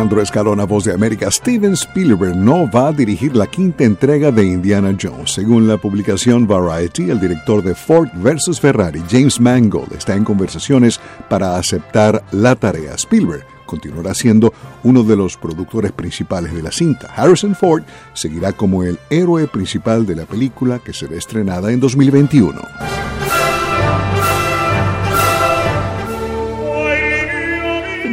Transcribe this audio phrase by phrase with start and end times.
[0.00, 1.30] Alejandro Escalona, voz de América.
[1.30, 5.32] Steven Spielberg no va a dirigir la quinta entrega de Indiana Jones.
[5.32, 8.58] Según la publicación Variety, el director de Ford vs.
[8.58, 12.94] Ferrari, James Mangold, está en conversaciones para aceptar la tarea.
[12.94, 14.54] Spielberg continuará siendo
[14.84, 17.12] uno de los productores principales de la cinta.
[17.14, 17.82] Harrison Ford
[18.14, 22.99] seguirá como el héroe principal de la película que será estrenada en 2021.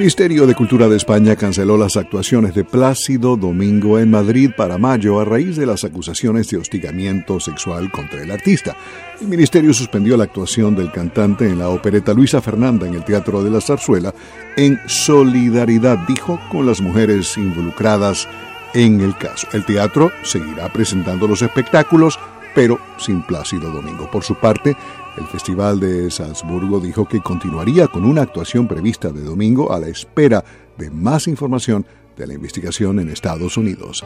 [0.00, 5.20] Ministerio de Cultura de España canceló las actuaciones de Plácido Domingo en Madrid para mayo
[5.20, 8.74] a raíz de las acusaciones de hostigamiento sexual contra el artista.
[9.20, 13.44] El ministerio suspendió la actuación del cantante en la opereta Luisa Fernanda en el Teatro
[13.44, 14.14] de la Zarzuela
[14.56, 18.26] en solidaridad, dijo, con las mujeres involucradas
[18.72, 19.48] en el caso.
[19.52, 22.18] El teatro seguirá presentando los espectáculos,
[22.54, 24.10] pero sin Plácido Domingo.
[24.10, 24.76] Por su parte,
[25.16, 29.88] el Festival de Salzburgo dijo que continuaría con una actuación prevista de domingo a la
[29.88, 30.44] espera
[30.76, 31.84] de más información
[32.16, 34.04] de la investigación en Estados Unidos.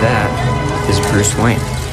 [0.00, 1.87] That is Bruce Wayne.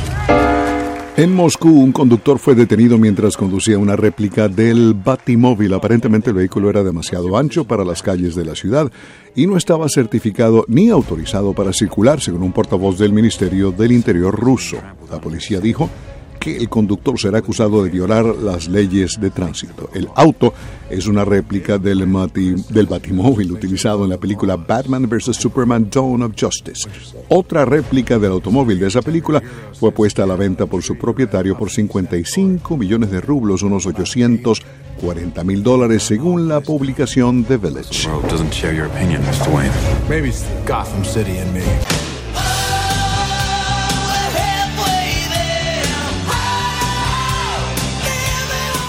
[1.17, 5.73] En Moscú, un conductor fue detenido mientras conducía una réplica del Batimóvil.
[5.73, 8.91] Aparentemente el vehículo era demasiado ancho para las calles de la ciudad
[9.33, 14.37] y no estaba certificado ni autorizado para circular, según un portavoz del Ministerio del Interior
[14.37, 14.75] ruso.
[15.09, 15.89] La policía dijo
[16.45, 19.89] que el conductor será acusado de violar las leyes de tránsito.
[19.95, 20.53] El auto
[20.91, 22.07] es una réplica del,
[22.69, 25.35] del batimóvil utilizado en la película Batman vs.
[25.37, 26.87] Superman Dawn of Justice.
[27.29, 29.41] Otra réplica del automóvil de esa película
[29.73, 35.43] fue puesta a la venta por su propietario por 55 millones de rublos, unos 840
[35.43, 38.07] mil dólares, según la publicación The Village.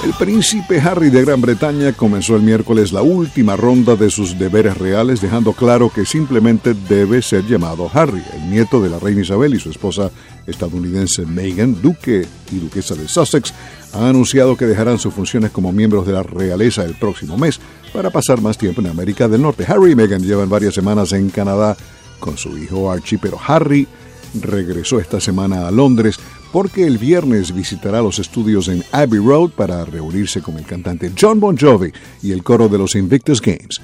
[0.06, 4.78] El príncipe Harry de Gran Bretaña comenzó el miércoles la última ronda de sus deberes
[4.78, 9.54] reales, dejando claro que simplemente debe ser llamado Harry, el nieto de la reina Isabel
[9.54, 10.12] y su esposa
[10.46, 13.52] estadounidense Meghan, duque y duquesa de Sussex,
[13.94, 17.58] han anunciado que dejarán sus funciones como miembros de la realeza el próximo mes
[17.92, 19.66] para pasar más tiempo en América del Norte.
[19.66, 21.76] Harry y Meghan llevan varias semanas en Canadá
[22.20, 23.88] con su hijo Archie, pero Harry
[24.40, 26.20] regresó esta semana a Londres
[26.52, 31.40] porque el viernes visitará los estudios en Abbey Road para reunirse con el cantante John
[31.40, 31.92] Bon Jovi
[32.22, 33.80] y el coro de los Invictus Games.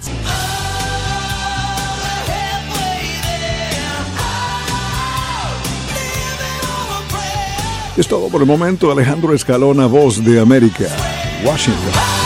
[7.96, 8.90] Es todo por el momento.
[8.90, 10.86] Alejandro Escalona, voz de América,
[11.44, 12.21] Washington.